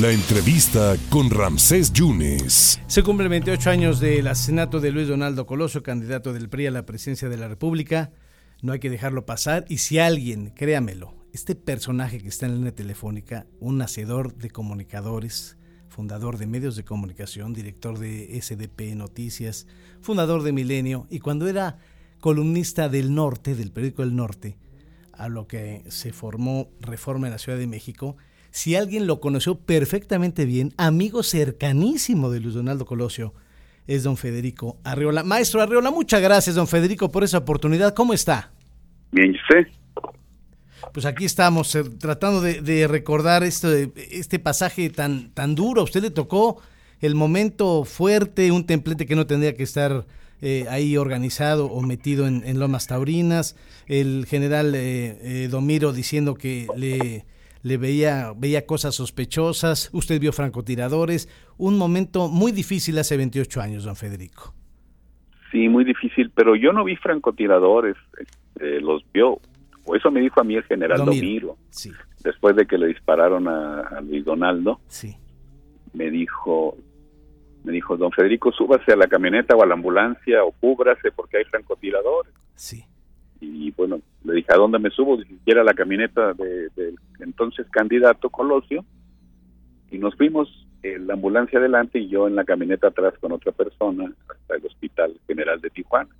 La 0.00 0.10
entrevista 0.10 0.96
con 1.10 1.28
Ramsés 1.28 1.92
Yunes. 1.92 2.80
Se 2.86 3.02
cumplen 3.02 3.28
28 3.28 3.68
años 3.68 4.00
del 4.00 4.26
asesinato 4.26 4.80
de 4.80 4.90
Luis 4.90 5.06
Donaldo 5.06 5.44
Coloso, 5.44 5.82
candidato 5.82 6.32
del 6.32 6.48
PRI 6.48 6.68
a 6.68 6.70
la 6.70 6.86
presidencia 6.86 7.28
de 7.28 7.36
la 7.36 7.46
República. 7.46 8.10
No 8.62 8.72
hay 8.72 8.80
que 8.80 8.88
dejarlo 8.88 9.26
pasar. 9.26 9.66
Y 9.68 9.78
si 9.78 9.98
alguien, 9.98 10.48
créamelo, 10.56 11.14
este 11.34 11.54
personaje 11.54 12.22
que 12.22 12.28
está 12.28 12.46
en 12.46 12.52
la 12.52 12.56
línea 12.56 12.74
telefónica, 12.74 13.44
un 13.60 13.82
hacedor 13.82 14.34
de 14.34 14.48
comunicadores, 14.48 15.58
fundador 15.90 16.38
de 16.38 16.46
medios 16.46 16.74
de 16.74 16.84
comunicación, 16.84 17.52
director 17.52 17.98
de 17.98 18.40
SDP 18.40 18.96
Noticias, 18.96 19.66
fundador 20.00 20.42
de 20.42 20.52
Milenio, 20.52 21.06
y 21.10 21.18
cuando 21.18 21.48
era 21.48 21.76
columnista 22.18 22.88
del 22.88 23.14
Norte, 23.14 23.54
del 23.54 23.72
periódico 23.72 24.02
El 24.04 24.16
Norte, 24.16 24.56
a 25.12 25.28
lo 25.28 25.46
que 25.46 25.84
se 25.88 26.14
formó 26.14 26.70
Reforma 26.80 27.26
en 27.26 27.32
la 27.34 27.38
Ciudad 27.38 27.58
de 27.58 27.66
México, 27.66 28.16
si 28.52 28.76
alguien 28.76 29.06
lo 29.06 29.18
conoció 29.18 29.56
perfectamente 29.56 30.44
bien, 30.44 30.74
amigo 30.76 31.22
cercanísimo 31.22 32.30
de 32.30 32.38
Luis 32.38 32.54
Donaldo 32.54 32.84
Colosio, 32.84 33.32
es 33.86 34.02
don 34.04 34.18
Federico 34.18 34.76
Arriola. 34.84 35.24
Maestro 35.24 35.62
Arriola, 35.62 35.90
muchas 35.90 36.20
gracias, 36.20 36.54
don 36.54 36.68
Federico, 36.68 37.10
por 37.10 37.24
esa 37.24 37.38
oportunidad. 37.38 37.94
¿Cómo 37.94 38.12
está? 38.12 38.52
Bien, 39.10 39.34
sé. 39.48 39.66
Pues 40.92 41.06
aquí 41.06 41.24
estamos 41.24 41.74
eh, 41.74 41.82
tratando 41.98 42.42
de, 42.42 42.86
recordar 42.86 43.42
este, 43.42 43.90
este 44.10 44.38
pasaje 44.38 44.90
tan, 44.90 45.30
tan 45.30 45.54
duro. 45.54 45.80
A 45.80 45.84
usted 45.84 46.02
le 46.02 46.10
tocó 46.10 46.60
el 47.00 47.14
momento 47.14 47.84
fuerte, 47.84 48.52
un 48.52 48.66
templete 48.66 49.06
que 49.06 49.16
no 49.16 49.26
tendría 49.26 49.56
que 49.56 49.62
estar 49.62 50.06
eh, 50.42 50.66
ahí 50.68 50.98
organizado 50.98 51.66
o 51.66 51.80
metido 51.80 52.26
en, 52.26 52.58
Lomas 52.58 52.86
Taurinas. 52.86 53.56
El 53.86 54.26
general 54.28 54.74
eh, 54.76 55.48
Domiro 55.50 55.94
diciendo 55.94 56.34
que 56.34 56.66
le 56.76 57.24
le 57.62 57.76
veía, 57.76 58.32
veía 58.36 58.66
cosas 58.66 58.94
sospechosas, 58.94 59.90
usted 59.92 60.20
vio 60.20 60.32
francotiradores, 60.32 61.28
un 61.58 61.78
momento 61.78 62.28
muy 62.28 62.52
difícil 62.52 62.98
hace 62.98 63.16
28 63.16 63.60
años, 63.60 63.84
don 63.84 63.96
Federico. 63.96 64.54
Sí, 65.50 65.68
muy 65.68 65.84
difícil, 65.84 66.30
pero 66.34 66.56
yo 66.56 66.72
no 66.72 66.84
vi 66.84 66.96
francotiradores, 66.96 67.96
este, 68.18 68.80
los 68.80 69.04
vio, 69.12 69.38
o 69.84 69.96
eso 69.96 70.10
me 70.10 70.20
dijo 70.20 70.40
a 70.40 70.44
mí 70.44 70.56
el 70.56 70.64
general 70.64 71.04
Domiro, 71.04 71.56
sí. 71.70 71.92
después 72.24 72.56
de 72.56 72.66
que 72.66 72.78
le 72.78 72.86
dispararon 72.88 73.46
a, 73.46 74.00
Luis 74.00 74.24
Donaldo, 74.24 74.80
sí. 74.88 75.16
me 75.92 76.10
dijo, 76.10 76.76
me 77.64 77.72
dijo, 77.72 77.96
don 77.96 78.10
Federico, 78.10 78.50
súbase 78.50 78.92
a 78.92 78.96
la 78.96 79.06
camioneta 79.06 79.54
o 79.54 79.62
a 79.62 79.66
la 79.66 79.74
ambulancia 79.74 80.42
o 80.42 80.52
cúbrase 80.52 81.12
porque 81.12 81.38
hay 81.38 81.44
francotiradores. 81.44 82.32
Sí 82.54 82.84
y 83.42 83.72
bueno, 83.72 84.00
le 84.24 84.34
dije, 84.34 84.52
¿a 84.52 84.56
dónde 84.56 84.78
me 84.78 84.90
subo? 84.90 85.16
Ni 85.16 85.24
siquiera 85.24 85.64
la 85.64 85.74
camioneta 85.74 86.32
de 86.32 86.70
entonces 87.32 87.66
candidato 87.70 88.28
Colosio, 88.28 88.84
y 89.90 89.98
nos 89.98 90.14
fuimos 90.16 90.48
en 90.82 91.06
la 91.06 91.14
ambulancia 91.14 91.58
adelante 91.58 91.98
y 91.98 92.08
yo 92.08 92.28
en 92.28 92.34
la 92.34 92.44
camioneta 92.44 92.88
atrás 92.88 93.14
con 93.20 93.32
otra 93.32 93.52
persona 93.52 94.12
hasta 94.28 94.56
el 94.56 94.66
Hospital 94.66 95.18
General 95.26 95.60
de 95.60 95.70
Tijuana. 95.70 96.10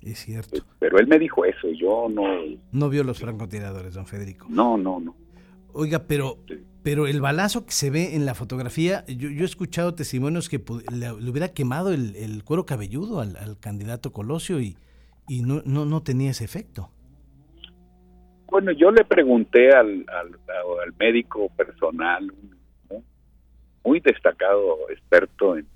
Es 0.00 0.20
cierto. 0.20 0.56
Eh, 0.56 0.62
pero 0.78 0.98
él 0.98 1.08
me 1.08 1.18
dijo 1.18 1.44
eso, 1.44 1.68
yo 1.68 2.08
no... 2.08 2.24
No 2.72 2.88
vio 2.88 3.02
los 3.04 3.18
francotiradores, 3.18 3.94
don 3.94 4.06
Federico. 4.06 4.46
No, 4.48 4.78
no, 4.78 5.00
no. 5.00 5.16
Oiga, 5.72 6.04
pero, 6.06 6.38
pero 6.82 7.06
el 7.06 7.20
balazo 7.20 7.66
que 7.66 7.72
se 7.72 7.90
ve 7.90 8.14
en 8.14 8.26
la 8.26 8.34
fotografía, 8.34 9.04
yo, 9.06 9.28
he 9.28 9.44
escuchado 9.44 9.94
testimonios 9.94 10.48
que 10.48 10.62
le, 10.92 11.12
hubiera 11.12 11.48
quemado 11.48 11.92
el, 11.92 12.42
cuero 12.44 12.64
cabelludo 12.64 13.20
al, 13.20 13.36
al 13.36 13.58
candidato 13.58 14.12
Colosio 14.12 14.60
y, 14.60 14.76
y 15.28 15.42
no, 15.42 15.62
no, 15.64 15.84
no 15.84 16.02
tenía 16.02 16.30
ese 16.30 16.44
efecto. 16.44 16.90
Bueno, 18.50 18.72
yo 18.72 18.90
le 18.90 19.04
pregunté 19.04 19.70
al, 19.70 20.04
al, 20.08 20.92
médico 20.98 21.48
personal, 21.56 22.32
muy 23.84 24.00
destacado 24.00 24.90
experto 24.90 25.56
en, 25.56 25.66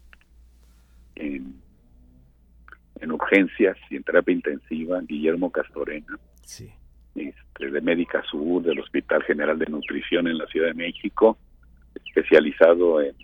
en, 3.00 3.12
urgencias 3.12 3.76
y 3.90 3.96
en 3.96 4.02
terapia 4.02 4.34
intensiva, 4.34 5.00
Guillermo 5.02 5.50
Castorena, 5.50 6.18
sí. 6.42 6.70
este, 7.14 7.70
de 7.70 7.80
Médica 7.80 8.22
Sur, 8.28 8.62
del 8.62 8.80
Hospital 8.80 9.22
General 9.22 9.58
de 9.58 9.66
Nutrición 9.66 10.26
en 10.26 10.38
la 10.38 10.46
Ciudad 10.46 10.68
de 10.68 10.74
México, 10.74 11.38
especializado 12.04 13.00
en, 13.00 13.14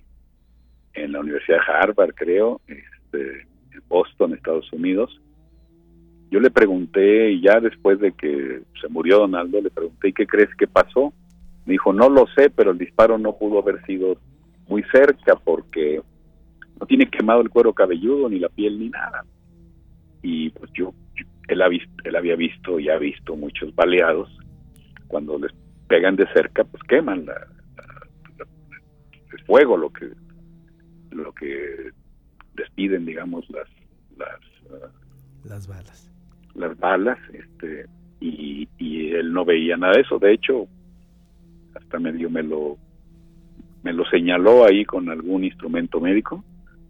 en 0.95 1.13
la 1.13 1.21
Universidad 1.21 1.59
de 1.59 1.73
Harvard, 1.73 2.15
creo, 2.15 2.61
este, 2.69 3.41
en 3.73 3.83
Boston, 3.89 4.33
Estados 4.33 4.73
Unidos 4.73 5.21
yo 6.31 6.39
le 6.39 6.51
pregunté, 6.51 7.33
y 7.33 7.43
ya 7.43 7.59
después 7.59 7.99
de 7.99 8.13
que 8.13 8.63
se 8.81 8.89
murió 8.89 9.19
Donaldo, 9.19 9.61
le 9.61 9.71
pregunté, 9.71 10.09
¿y 10.09 10.13
qué 10.13 10.27
crees 10.27 10.55
que 10.55 10.69
pasó? 10.69 11.13
Me 11.67 11.73
dijo, 11.73 11.93
no 11.93 12.09
lo 12.09 12.27
sé, 12.37 12.51
pero 12.51 12.71
el 12.71 12.79
disparo 12.79 13.19
no 13.19 13.37
pudo 13.37 13.59
haber 13.59 13.85
sido 13.85 14.17
muy 14.69 14.85
cerca 14.93 15.35
porque 15.35 16.01
no 16.79 16.87
tiene 16.87 17.11
quemado 17.11 17.41
el 17.41 17.51
cuero 17.51 17.73
cabelludo, 17.75 18.29
ni 18.29 18.39
la 18.39 18.49
piel, 18.49 18.79
ni 18.79 18.91
nada. 18.91 19.25
Y 20.23 20.51
pues 20.51 20.71
yo, 20.73 20.95
él, 21.49 21.63
ha 21.63 21.69
visto, 21.69 21.91
él 22.05 22.15
había 22.15 22.37
visto 22.37 22.79
y 22.79 22.89
ha 22.89 22.97
visto 22.97 23.35
muchos 23.35 23.75
baleados. 23.75 24.31
Cuando 25.09 25.37
les 25.37 25.53
pegan 25.89 26.15
de 26.15 26.29
cerca, 26.33 26.63
pues 26.63 26.81
queman 26.85 27.27
la, 27.27 27.49
el 29.33 29.45
fuego, 29.47 29.77
lo 29.77 29.93
que, 29.93 30.11
lo 31.11 31.33
que 31.33 31.91
despiden, 32.55 33.05
digamos, 33.05 33.51
las, 33.51 33.69
las, 34.17 34.41
las 35.45 35.67
balas 35.67 36.10
las 36.55 36.79
balas, 36.79 37.19
este, 37.33 37.87
y, 38.21 38.69
él 39.13 39.33
no 39.33 39.45
veía 39.45 39.77
nada 39.77 39.95
de 39.95 40.03
eso. 40.03 40.19
De 40.19 40.33
hecho, 40.33 40.67
hasta 41.75 41.99
medio 41.99 42.31
me 42.31 42.43
lo, 42.43 42.79
me 43.83 43.93
lo 43.93 44.05
señaló 44.07 44.65
ahí 44.65 44.85
con 44.85 45.11
algún 45.11 45.45
instrumento 45.45 46.01
médico, 46.01 46.45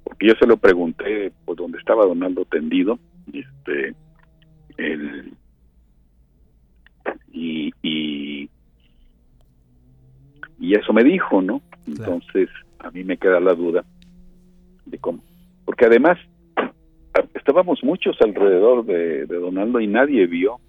porque 0.05 0.29
yo 0.29 0.35
se 0.39 0.47
lo 0.47 0.59
pregunté 0.59 1.33
por 1.45 1.57
donde 1.57 1.79
estaba 1.79 2.05
Donaldo 2.07 2.45
tendido, 2.45 2.99
este, 3.33 3.95
el, 4.77 5.33
y, 7.33 7.73
y, 7.83 8.51
y 10.59 10.75
eso 10.75 10.93
me 10.93 11.05
dijo, 11.05 11.41
¿no? 11.41 11.63
Entonces, 11.87 12.49
a 12.79 12.91
mí 12.91 13.03
me 13.03 13.17
queda 13.17 13.41
la 13.41 13.55
duda 13.55 13.85
de 14.85 14.99
cómo, 14.99 15.23
porque 15.65 15.87
además 15.87 16.19
estábamos 17.35 17.83
muchos 17.83 18.17
alrededor 18.21 18.85
de, 18.85 19.27
Donaldo 19.27 19.81
y 19.81 19.87
nadie 19.87 20.27
vio, 20.27 20.61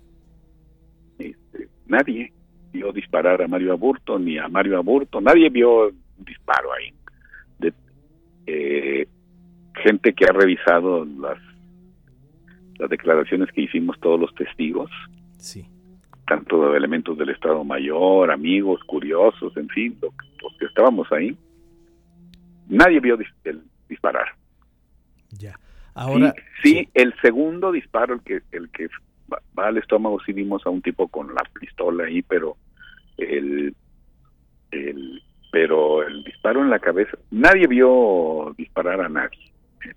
este, 1.20 1.68
nadie 1.88 2.32
vio 2.72 2.92
disparar 2.92 3.42
a 3.42 3.48
Mario 3.48 3.74
Aburto 3.74 4.18
ni 4.18 4.38
a 4.38 4.48
Mario 4.48 4.78
Aburto, 4.78 5.20
nadie 5.22 5.50
vio 5.50 5.88
un 5.88 6.26
disparo 6.26 6.72
ahí. 6.74 6.94
De, 7.60 7.74
eh, 8.48 9.08
gente 9.84 10.14
que 10.14 10.26
ha 10.26 10.34
revisado 10.34 11.06
las 11.06 11.38
las 12.82 12.90
declaraciones 12.90 13.52
que 13.52 13.62
hicimos 13.62 14.00
todos 14.00 14.20
los 14.20 14.34
testigos, 14.34 14.90
sí. 15.38 15.64
tanto 16.28 16.72
de 16.72 16.78
elementos 16.78 17.16
del 17.16 17.30
Estado 17.30 17.64
Mayor, 17.64 18.32
amigos, 18.32 18.84
curiosos, 18.86 19.56
en 19.56 19.70
fin, 19.70 19.96
los 20.02 20.58
que 20.58 20.66
estábamos 20.66 21.10
ahí, 21.12 21.38
nadie 22.68 23.00
vio 23.00 23.20
disparar. 23.88 24.30
Ya. 25.30 25.54
Ahora, 25.94 26.34
sí, 26.64 26.88
el 26.94 27.14
segundo 27.22 27.72
disparo, 27.72 28.16
el 28.16 28.22
que 28.22 28.42
el 28.52 28.70
que 28.70 28.88
va 29.58 29.68
al 29.68 29.78
estómago, 29.78 30.20
sí 30.26 30.34
vimos 30.34 30.66
a 30.66 30.70
un 30.70 30.82
tipo 30.82 31.08
con 31.08 31.34
la 31.34 31.44
pistola 31.60 32.06
ahí, 32.06 32.22
pero 32.22 32.58
el, 33.18 33.76
el 34.72 35.22
pero 35.52 36.08
el 36.08 36.24
disparo 36.24 36.62
en 36.62 36.70
la 36.70 36.80
cabeza, 36.80 37.18
nadie 37.30 37.68
vio 37.68 38.54
disparar 38.58 39.02
a 39.02 39.10
nadie 39.10 39.52
eh, 39.86 39.94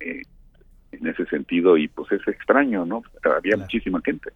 eh, 0.00 0.22
en 0.92 1.06
ese 1.06 1.26
sentido 1.26 1.76
y 1.76 1.88
pues 1.88 2.10
es 2.10 2.26
extraño, 2.26 2.84
¿no? 2.84 3.02
Había 3.22 3.56
muchísima 3.56 4.00
gente 4.04 4.30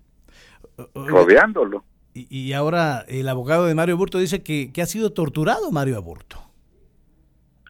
rodeándolo. 0.94 1.84
Y, 2.15 2.26
y, 2.31 2.53
ahora 2.54 3.04
el 3.09 3.28
abogado 3.28 3.66
de 3.66 3.75
Mario 3.75 3.94
Aburto 3.94 4.19
dice 4.19 4.43
que, 4.43 4.72
que 4.72 4.82
ha 4.82 4.87
sido 4.87 5.12
torturado 5.12 5.70
Mario 5.70 5.97
Aburto. 5.97 6.38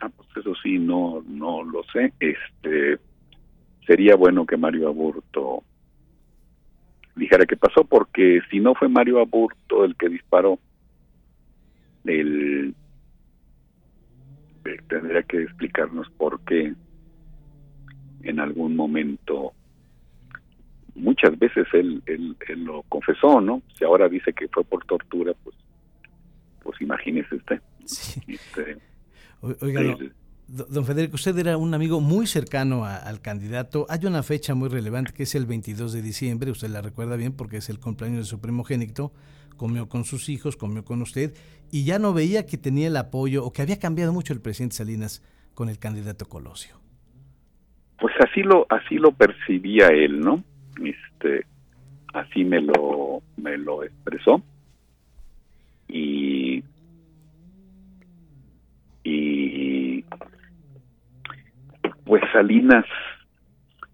Ah, 0.01 0.09
pues 0.09 0.29
eso 0.35 0.55
sí, 0.63 0.79
no, 0.79 1.23
no 1.27 1.63
lo 1.63 1.83
sé. 1.93 2.13
Este, 2.21 2.99
sería 3.91 4.15
bueno 4.15 4.47
que 4.47 4.57
Mario 4.57 4.87
Aburto 4.87 5.65
dijera 7.17 7.45
qué 7.45 7.57
pasó, 7.57 7.83
porque 7.83 8.41
si 8.49 8.61
no 8.61 8.77
fue 8.77 8.89
Mario 8.89 9.19
Aburto 9.19 9.85
el 9.85 9.97
que 9.97 10.09
disparó, 10.09 10.61
él 12.05 12.73
eh, 14.65 14.77
tendría 14.89 15.25
que 15.25 15.43
explicarnos 15.43 16.09
por 16.11 16.41
qué 16.45 16.73
en 18.23 18.39
algún 18.39 18.77
momento 18.77 19.55
muchas 20.95 21.37
veces 21.37 21.67
él, 21.73 22.01
él, 22.07 22.37
lo 22.59 22.83
confesó, 22.83 23.41
¿no? 23.41 23.61
Si 23.77 23.83
ahora 23.83 24.09
dice 24.09 24.33
que 24.33 24.47
fue 24.47 24.63
por 24.63 24.85
tortura, 24.85 25.33
pues 25.43 25.57
pues 26.63 26.81
imagínese 26.81 27.35
usted. 27.35 27.61
Este, 28.29 28.77
oiga, 29.41 29.97
Don 30.53 30.85
Federico, 30.85 31.15
usted 31.15 31.39
era 31.39 31.57
un 31.57 31.75
amigo 31.75 32.01
muy 32.01 32.27
cercano 32.27 32.85
al 32.85 33.21
candidato. 33.21 33.87
Hay 33.89 34.05
una 34.05 34.25
fecha 34.25 34.53
muy 34.53 34.69
relevante 34.69 35.13
que 35.13 35.23
es 35.23 35.37
el 35.37 35.47
22 35.47 35.93
de 35.93 36.03
diciembre, 36.03 36.51
usted 36.51 36.71
la 36.71 36.83
recuerda 36.83 37.15
bien 37.15 37.37
porque 37.37 37.59
es 37.59 37.71
el 37.71 37.79
cumpleaños 37.79 38.19
de 38.19 38.25
su 38.25 38.41
primogénito, 38.41 39.13
comió 39.57 39.89
con 39.89 40.05
sus 40.05 40.29
hijos, 40.29 40.57
comió 40.57 40.85
con 40.85 41.03
usted, 41.03 41.35
y 41.71 41.85
ya 41.85 42.01
no 42.01 42.13
veía 42.13 42.47
que 42.47 42.59
tenía 42.59 42.89
el 42.89 42.97
apoyo 42.97 43.45
o 43.45 43.53
que 43.53 43.63
había 43.63 43.79
cambiado 43.79 44.13
mucho 44.13 44.33
el 44.33 44.41
presidente 44.41 44.75
Salinas 44.75 45.23
con 45.55 45.69
el 45.69 45.79
candidato 45.79 46.27
Colosio. 46.27 46.75
Pues 48.01 48.15
así 48.19 48.43
lo, 48.43 48.67
así 48.71 48.97
lo 48.97 49.13
percibía 49.13 49.87
él, 49.89 50.19
¿no? 50.19 50.43
Este, 50.83 51.47
así 52.13 52.43
me 52.43 52.61
lo, 52.61 53.23
me 53.37 53.57
lo 53.57 53.85
expresó. 53.85 54.43
Y, 55.87 56.65
y 59.05 60.05
pues 62.11 62.25
Salinas 62.33 62.85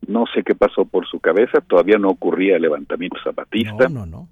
no 0.07 0.25
sé 0.35 0.43
qué 0.43 0.55
pasó 0.55 0.87
por 0.87 1.07
su 1.07 1.21
cabeza, 1.21 1.61
todavía 1.61 1.99
no 1.99 2.09
ocurría 2.09 2.57
el 2.57 2.63
levantamiento 2.63 3.19
zapatista. 3.23 3.91
No, 3.91 4.07
no, 4.07 4.07
no. 4.07 4.29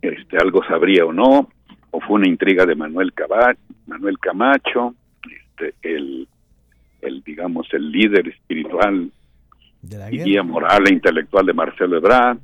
Este, 0.00 0.36
algo 0.36 0.64
sabría 0.64 1.04
o 1.04 1.12
no, 1.12 1.48
o 1.90 2.00
fue 2.00 2.14
una 2.14 2.28
intriga 2.28 2.64
de 2.64 2.76
Manuel, 2.76 3.12
Manuel 3.88 4.20
Camacho, 4.20 4.94
este, 5.28 5.74
el, 5.82 6.28
el, 7.00 7.24
digamos, 7.24 7.66
el 7.72 7.90
líder 7.90 8.28
espiritual 8.28 9.10
y 9.82 10.22
guía 10.22 10.44
moral 10.44 10.84
e 10.88 10.92
intelectual 10.92 11.44
de 11.44 11.54
Marcelo 11.54 11.96
Ebrard. 11.96 12.38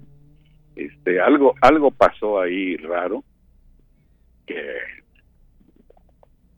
Este, 0.74 1.20
algo, 1.20 1.54
algo 1.60 1.92
pasó 1.92 2.40
ahí 2.40 2.76
raro 2.78 3.22
que, 4.44 4.60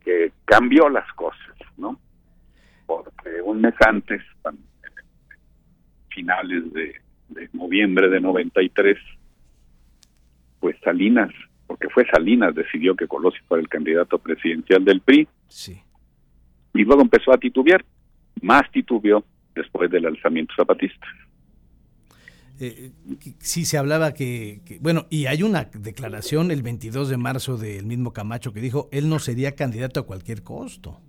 que 0.03 0.33
cambió 0.47 0.89
las 0.89 1.13
cosas, 1.13 1.55
¿no? 1.77 2.01
Porque 2.87 3.41
un 3.45 3.61
mes 3.61 3.75
antes, 3.87 4.23
finales 6.09 6.73
de, 6.73 6.95
noviembre 7.53 8.09
de 8.09 8.21
93, 8.21 8.99
pues 10.61 10.77
Salinas, 10.85 11.31
porque 11.67 11.89
fue 11.89 12.07
Salinas, 12.11 12.55
decidió 12.55 12.95
que 12.95 13.09
Colosio 13.09 13.41
fuera 13.49 13.63
el 13.63 13.69
candidato 13.69 14.19
presidencial 14.19 14.85
del 14.85 15.01
PRI. 15.01 15.27
Sí. 15.49 15.81
Y 16.75 16.85
luego 16.85 17.03
empezó 17.03 17.33
a 17.33 17.39
titubear, 17.39 17.85
más 18.43 18.63
titubeó 18.71 19.25
después 19.55 19.91
del 19.91 20.07
alzamiento 20.07 20.55
zapatista. 20.57 21.07
Eh, 22.61 22.93
sí 23.41 23.65
se 23.65 23.77
hablaba 23.77 24.15
que, 24.15 24.61
bueno, 24.81 25.07
y 25.11 25.27
hay 25.27 25.43
una 25.43 25.65
declaración 25.65 26.51
el 26.51 26.63
22 26.63 27.09
de 27.09 27.17
marzo 27.17 27.57
del 27.57 27.87
mismo 27.87 28.13
Camacho 28.13 28.53
que 28.53 28.61
dijo, 28.61 28.89
él 28.93 29.09
no 29.09 29.19
sería 29.19 29.57
candidato 29.57 30.01
a 30.01 30.07
cualquier 30.07 30.43
costo. 30.43 31.01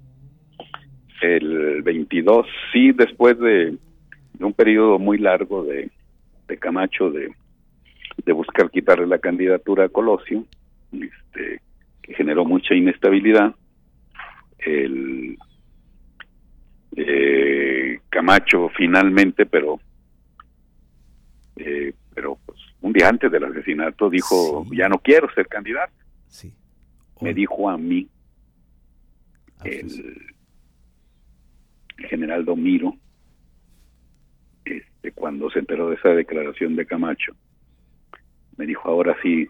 El 1.24 1.82
22, 1.84 2.46
sí, 2.74 2.92
después 2.92 3.40
de 3.40 3.78
un 4.42 4.52
periodo 4.52 5.00
muy 5.00 5.18
largo 5.18 5.64
de, 5.64 5.90
Camacho 6.60 7.10
de, 7.10 7.34
buscar 8.34 8.70
quitarle 8.70 9.08
la 9.08 9.20
candidatura 9.20 9.86
a 9.86 9.90
Colosio, 9.90 10.46
este, 10.92 11.62
que 12.02 12.14
generó 12.14 12.44
mucha 12.44 12.76
inestabilidad. 12.76 13.56
El 14.60 15.38
eh, 16.98 18.00
Camacho 18.10 18.70
finalmente, 18.76 19.46
pero 19.46 19.80
eh, 21.56 21.94
pero 22.14 22.38
pues, 22.46 22.60
un 22.82 22.92
día 22.92 23.08
antes 23.08 23.32
del 23.32 23.46
asesinato 23.46 24.10
dijo 24.10 24.66
ya 24.74 24.90
no 24.90 25.00
quiero 25.00 25.34
ser 25.34 25.48
candidato. 25.48 25.94
Sí. 26.28 26.54
Me 27.22 27.34
dijo 27.34 27.70
a 27.70 27.78
mí 27.78 28.10
el 29.64 30.33
general 31.98 32.46
Domiro 32.46 32.96
este, 34.66 35.12
cuando 35.12 35.50
se 35.50 35.60
enteró 35.60 35.90
de 35.90 35.96
esa 35.96 36.10
declaración 36.10 36.76
de 36.76 36.86
Camacho, 36.86 37.34
me 38.58 38.66
dijo, 38.66 38.88
ahora 38.88 39.16
sí, 39.22 39.48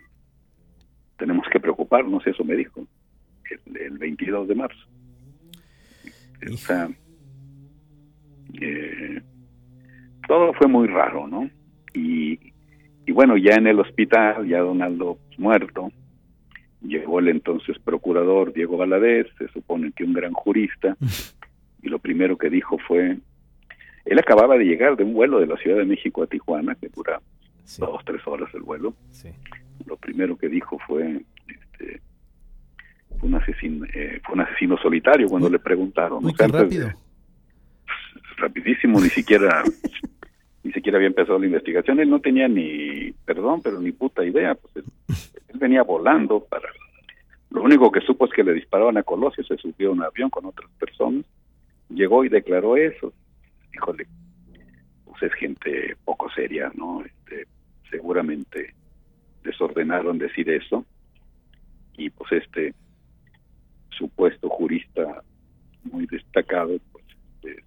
tenemos 1.18 1.45
que 1.51 1.60
preocuparnos, 1.60 2.25
eso 2.25 2.44
me 2.44 2.56
dijo, 2.56 2.88
el, 3.75 3.98
22 3.98 4.48
de 4.48 4.56
marzo. 4.56 4.88
O 6.51 6.57
sea, 6.57 6.90
eh, 8.60 9.22
todo 10.28 10.54
fue 10.54 10.68
muy 10.68 10.88
raro, 10.88 11.28
¿no? 11.28 11.50
Y, 11.94 12.54
y 13.06 13.12
bueno, 13.12 13.38
ya 13.38 13.56
en 13.56 13.68
el 13.68 13.80
hospital, 13.80 14.48
ya 14.48 14.60
Donaldo 14.60 15.19
muerto, 15.38 15.92
llegó 16.81 17.19
el 17.19 17.30
entonces 17.30 17.78
procurador 17.80 18.54
Diego 18.54 18.78
Valadez, 18.78 19.28
se 19.38 19.48
supone 19.50 19.92
que 19.94 20.04
un 20.04 20.13
gran 20.13 20.34
jurista, 20.34 20.98
y 21.83 21.89
lo 21.89 22.00
primero 22.00 22.38
que 22.38 22.50
dijo 22.50 22.77
fue, 22.80 23.18
él 24.06 24.19
acababa 24.19 24.57
de 24.57 24.65
llegar 24.65 24.95
de 24.95 25.03
un 25.03 25.13
vuelo 25.13 25.39
de 25.39 25.47
la 25.47 25.57
Ciudad 25.57 25.77
de 25.77 25.85
México 25.85 26.24
a 26.24 26.27
Tijuana, 26.27 26.75
que 26.75 26.89
dura 26.89 27.21
dos, 27.77 28.03
tres 28.06 28.21
horas 28.25 28.50
el 28.53 28.62
vuelo. 28.62 28.94
Lo 29.85 29.97
primero 29.97 30.38
que 30.38 30.50
dijo 30.50 30.80
fue, 30.88 31.21
este, 31.47 32.01
fue, 33.19 33.30
un 33.30 33.35
asesino, 33.35 33.85
eh, 33.94 34.19
fue 34.24 34.35
un 34.35 34.41
asesino 34.41 34.77
solitario 34.77 35.27
cuando 35.27 35.50
le 35.50 35.59
preguntaron. 35.59 36.24
Muy 36.24 36.33
rápido. 36.38 36.91
rapidísimo, 38.38 39.00
ni 39.00 39.09
siquiera 39.09 39.63
ni 40.63 40.71
siquiera 40.71 40.97
había 40.97 41.07
empezado 41.07 41.38
la 41.38 41.45
investigación. 41.45 42.00
Él 42.00 42.09
no 42.09 42.19
tenía 42.19 42.47
ni, 42.47 43.12
perdón, 43.25 43.62
pero 43.62 43.79
ni 43.79 43.91
puta 43.91 44.24
idea. 44.24 44.56
Pues 44.56 44.77
él, 44.77 44.86
venía 45.56 45.83
volando 45.83 46.39
para... 46.39 46.69
Lo 47.51 47.62
único 47.62 47.91
que 47.91 48.01
supo 48.01 48.25
es 48.25 48.33
que 48.33 48.44
le 48.44 48.53
disparaban 48.53 48.97
a 48.97 49.03
Colosio, 49.03 49.44
se 49.44 49.57
subió 49.57 49.89
a 49.89 49.94
un 49.94 50.01
avión 50.01 50.29
con 50.29 50.45
otras 50.45 50.69
personas, 50.79 51.24
llegó 51.94 52.24
y 52.25 52.30
declaró 52.30 52.78
eso 52.78 53.13
híjole, 53.74 54.07
pues 55.06 55.24
es 55.24 55.34
gente 55.34 55.98
poco 56.06 56.30
seria, 56.31 56.72
¿no? 56.75 57.04
Este, 57.04 57.48
seguramente 57.90 58.74
desordenaron 59.44 60.18
decir 60.18 60.50
eso 60.50 60.86
y 61.98 62.10
pues 62.10 62.31
este 62.31 62.74
supuesto 63.98 64.50
jurista 64.50 65.24
muy 65.84 66.07
destacado 66.07 66.78
pues 66.92 67.04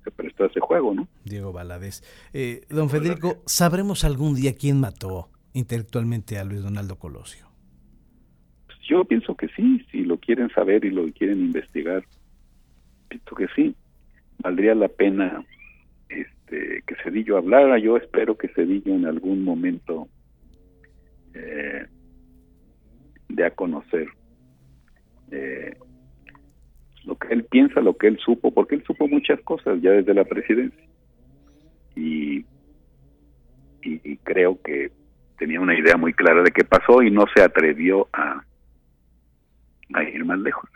se 0.02 0.10
prestó 0.10 0.44
a 0.44 0.46
ese 0.46 0.60
juego, 0.60 0.94
¿no? 0.94 1.06
Diego 1.24 1.52
Valadez. 1.52 2.02
Eh, 2.32 2.62
don 2.70 2.88
Federico, 2.88 3.42
¿sabremos 3.44 4.04
algún 4.04 4.34
día 4.34 4.54
quién 4.54 4.80
mató 4.80 5.28
intelectualmente 5.52 6.38
a 6.38 6.44
Luis 6.44 6.62
Donaldo 6.62 6.98
Colosio? 6.98 7.46
Pues 8.66 8.78
yo 8.88 9.04
pienso 9.04 9.36
que 9.36 9.48
sí, 9.48 9.84
si 9.92 10.04
lo 10.04 10.16
quieren 10.16 10.48
saber 10.50 10.84
y 10.86 10.90
lo 10.90 11.04
quieren 11.12 11.40
investigar, 11.40 12.04
pienso 13.08 13.34
que 13.34 13.48
sí. 13.54 13.76
Valdría 14.46 14.76
la 14.76 14.86
pena 14.86 15.44
este, 16.08 16.80
que 16.86 16.94
Cedillo 17.02 17.36
hablara. 17.36 17.80
Yo 17.80 17.96
espero 17.96 18.38
que 18.38 18.46
Cedillo 18.46 18.94
en 18.94 19.04
algún 19.04 19.42
momento 19.42 20.06
eh, 21.34 21.84
dé 23.28 23.44
a 23.44 23.50
conocer 23.50 24.06
eh, 25.32 25.76
lo 27.02 27.16
que 27.16 27.34
él 27.34 27.42
piensa, 27.42 27.80
lo 27.80 27.96
que 27.96 28.06
él 28.06 28.20
supo, 28.24 28.54
porque 28.54 28.76
él 28.76 28.84
supo 28.84 29.08
muchas 29.08 29.40
cosas 29.40 29.82
ya 29.82 29.90
desde 29.90 30.14
la 30.14 30.24
presidencia. 30.24 30.86
Y, 31.96 32.46
y, 33.82 34.16
creo 34.18 34.62
que 34.62 34.92
tenía 35.40 35.60
una 35.60 35.76
idea 35.76 35.96
muy 35.96 36.12
clara 36.12 36.44
de 36.44 36.52
qué 36.52 36.62
pasó 36.62 37.02
y 37.02 37.10
no 37.10 37.24
se 37.34 37.42
atrevió 37.42 38.08
a, 38.12 38.44
a 39.92 40.04
ir 40.04 40.24
más 40.24 40.38
lejos. 40.38 40.70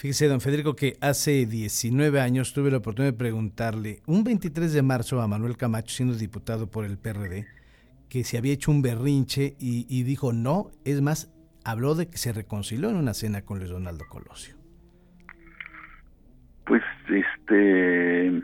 Fíjese, 0.00 0.28
don 0.28 0.40
Federico, 0.40 0.74
que 0.74 0.94
hace 1.02 1.44
19 1.44 2.22
años 2.22 2.54
tuve 2.54 2.70
la 2.70 2.78
oportunidad 2.78 3.12
de 3.12 3.18
preguntarle, 3.18 4.00
un 4.06 4.24
23 4.24 4.72
de 4.72 4.80
marzo 4.80 5.20
a 5.20 5.28
Manuel 5.28 5.58
Camacho, 5.58 5.94
siendo 5.94 6.14
diputado 6.14 6.70
por 6.70 6.86
el 6.86 6.96
PRD, 6.96 7.44
que 8.08 8.24
se 8.24 8.38
había 8.38 8.54
hecho 8.54 8.70
un 8.70 8.80
berrinche 8.80 9.56
y, 9.58 10.02
dijo 10.04 10.32
no, 10.32 10.70
es 10.86 11.02
más, 11.02 11.30
habló 11.66 11.94
de 11.94 12.08
que 12.08 12.16
se 12.16 12.32
reconcilió 12.32 12.88
en 12.88 12.96
una 12.96 13.12
cena 13.12 13.42
con 13.42 13.58
Luis 13.58 13.68
Donaldo 13.70 14.06
Colosio. 14.08 14.54
Pues, 16.64 16.82
este, 17.10 18.42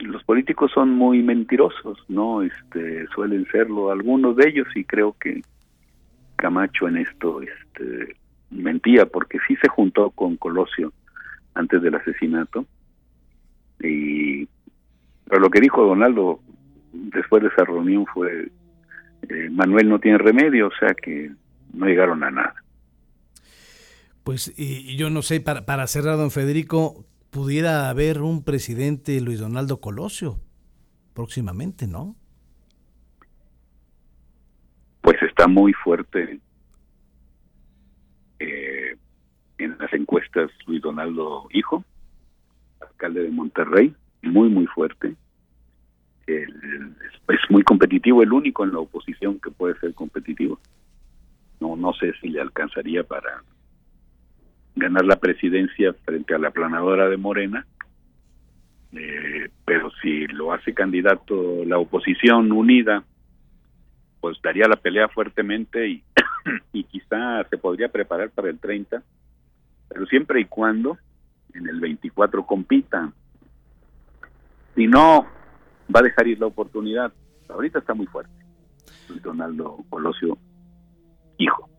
los 0.00 0.22
políticos 0.24 0.72
son 0.74 0.90
muy 0.90 1.22
mentirosos, 1.22 2.04
¿no? 2.08 2.42
Este, 2.42 3.06
suelen 3.14 3.46
serlo 3.50 3.90
algunos 3.90 4.36
de 4.36 4.46
ellos 4.46 4.68
y 4.74 4.84
creo 4.84 5.16
que 5.18 5.40
Camacho 6.36 6.86
en 6.86 6.98
esto, 6.98 7.40
este, 7.40 8.14
mentía 8.54 9.06
porque 9.06 9.38
sí 9.46 9.56
se 9.56 9.68
juntó 9.68 10.10
con 10.10 10.36
Colosio 10.36 10.92
antes 11.54 11.82
del 11.82 11.94
asesinato 11.94 12.66
y 13.80 14.48
pero 15.26 15.40
lo 15.40 15.50
que 15.50 15.60
dijo 15.60 15.84
Donaldo 15.84 16.40
después 16.92 17.42
de 17.42 17.48
esa 17.48 17.64
reunión 17.64 18.06
fue 18.06 18.50
eh, 19.28 19.48
Manuel 19.50 19.88
no 19.88 19.98
tiene 19.98 20.18
remedio, 20.18 20.68
o 20.68 20.72
sea 20.78 20.94
que 20.94 21.32
no 21.72 21.86
llegaron 21.86 22.22
a 22.22 22.30
nada. 22.30 22.54
Pues 24.22 24.52
y 24.56 24.96
yo 24.96 25.10
no 25.10 25.22
sé, 25.22 25.40
para, 25.40 25.66
para 25.66 25.86
cerrar, 25.86 26.16
don 26.16 26.30
Federico, 26.30 27.04
pudiera 27.30 27.88
haber 27.90 28.22
un 28.22 28.44
presidente 28.44 29.20
Luis 29.20 29.40
Donaldo 29.40 29.80
Colosio 29.80 30.40
próximamente, 31.14 31.86
¿no? 31.86 32.16
Pues 35.00 35.20
está 35.22 35.46
muy 35.46 35.72
fuerte 35.72 36.40
eh, 38.38 38.96
en 39.74 39.78
las 39.80 39.92
encuestas 39.92 40.50
Luis 40.66 40.80
Donaldo 40.80 41.48
Hijo, 41.52 41.84
alcalde 42.80 43.22
de 43.22 43.30
Monterrey, 43.30 43.94
muy, 44.22 44.48
muy 44.48 44.66
fuerte. 44.66 45.14
es 46.26 47.50
muy 47.50 47.62
competitivo, 47.62 48.22
el 48.22 48.32
único 48.32 48.64
en 48.64 48.72
la 48.72 48.78
oposición 48.78 49.38
que 49.40 49.50
puede 49.50 49.78
ser 49.80 49.94
competitivo. 49.94 50.58
no, 51.60 51.76
no 51.76 51.92
sé 51.94 52.12
si 52.20 52.28
le 52.28 52.40
alcanzaría 52.40 53.04
para 53.04 53.42
ganar 54.76 55.04
la 55.04 55.16
presidencia 55.16 55.94
frente 56.04 56.34
a 56.34 56.38
la 56.38 56.50
planadora 56.50 57.08
de 57.08 57.16
Morena, 57.16 57.66
eh, 58.92 59.48
pero 59.64 59.90
si 60.02 60.26
lo 60.26 60.52
hace 60.52 60.74
candidato 60.74 61.64
la 61.64 61.78
oposición 61.78 62.52
unida, 62.52 63.04
pues 64.20 64.40
daría 64.42 64.66
la 64.68 64.76
pelea 64.76 65.08
fuertemente 65.08 65.88
y, 65.88 66.02
y 66.72 66.84
quizá 66.84 67.44
se 67.44 67.58
podría 67.58 67.88
preparar 67.88 68.30
para 68.30 68.50
el 68.50 68.58
30, 68.58 69.02
pero 69.94 70.06
siempre 70.06 70.40
y 70.40 70.44
cuando 70.46 70.98
en 71.54 71.68
el 71.68 71.80
24 71.80 72.44
compitan. 72.44 73.14
Si 74.74 74.88
no, 74.88 75.24
va 75.94 76.00
a 76.00 76.02
dejar 76.02 76.26
ir 76.26 76.40
la 76.40 76.46
oportunidad. 76.46 77.12
Ahorita 77.48 77.78
está 77.78 77.94
muy 77.94 78.06
fuerte. 78.06 78.32
Donaldo 79.22 79.84
Colosio, 79.88 80.36
hijo. 81.38 81.70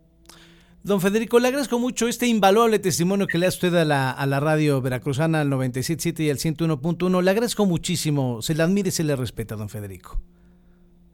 Don 0.81 1.01
Federico, 1.01 1.39
le 1.39 1.50
agradezco 1.50 1.77
mucho 1.77 2.07
este 2.07 2.27
invaluable 2.27 2.79
testimonio 2.79 3.27
que 3.27 3.38
le 3.38 3.48
da 3.48 3.50
usted 3.50 3.75
a 3.75 3.84
la, 3.84 4.12
a 4.12 4.25
la 4.25 4.39
radio 4.39 4.81
veracruzana 4.81 5.41
al 5.41 5.50
97.7 5.50 6.19
y 6.22 6.29
al 6.29 6.38
101.1. 6.38 7.22
Le 7.22 7.31
agradezco 7.31 7.65
muchísimo. 7.65 8.41
Se 8.41 8.55
le 8.55 8.63
admire 8.63 8.89
y 8.89 8.91
se 8.91 9.03
le 9.03 9.15
respeta, 9.17 9.55
don 9.55 9.67
Federico. 9.67 10.22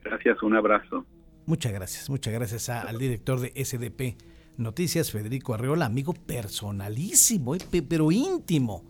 Gracias, 0.04 0.44
un 0.44 0.56
abrazo. 0.56 1.04
Muchas 1.48 1.72
gracias, 1.72 2.10
muchas 2.12 2.34
gracias 2.34 2.70
al 2.70 3.00
director 3.00 3.40
de 3.40 3.52
SDP 3.66 4.16
Noticias, 4.58 5.12
Federico 5.12 5.54
Arreola, 5.54 5.86
amigo 5.86 6.14
personalísimo, 6.14 7.56
eh, 7.56 7.60
pero 7.88 8.12
íntimo 8.12 8.84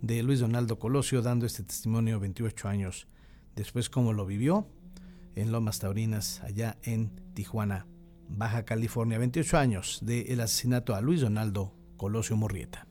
de 0.00 0.22
Luis 0.22 0.40
Donaldo 0.40 0.78
Colosio, 0.78 1.22
dando 1.22 1.46
este 1.46 1.62
testimonio 1.62 2.18
28 2.18 2.68
años 2.68 3.06
después, 3.54 3.88
cómo 3.88 4.12
lo 4.12 4.26
vivió 4.26 4.66
en 5.36 5.52
Lomas 5.52 5.78
Taurinas, 5.78 6.40
allá 6.42 6.78
en 6.82 7.10
Tijuana, 7.34 7.86
Baja 8.28 8.64
California, 8.64 9.18
28 9.18 9.58
años 9.58 10.00
del 10.02 10.40
asesinato 10.40 10.94
a 10.94 11.00
Luis 11.00 11.20
Donaldo 11.20 11.74
Colosio 11.96 12.36
Murrieta. 12.36 12.86